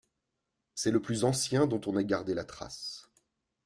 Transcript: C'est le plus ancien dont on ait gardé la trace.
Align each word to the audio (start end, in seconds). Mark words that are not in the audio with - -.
C'est 0.73 0.89
le 0.89 0.99
plus 0.99 1.25
ancien 1.25 1.67
dont 1.67 1.79
on 1.85 1.95
ait 1.95 2.05
gardé 2.05 2.33
la 2.33 2.43
trace. 2.43 3.07